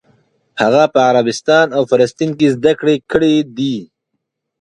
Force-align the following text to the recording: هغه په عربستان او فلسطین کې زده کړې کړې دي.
هغه 0.61 0.83
په 0.93 0.99
عربستان 1.09 1.67
او 1.77 1.83
فلسطین 1.91 2.31
کې 2.39 2.47
زده 2.55 2.73
کړې 2.79 2.95
کړې 3.11 3.35
دي. 3.57 3.77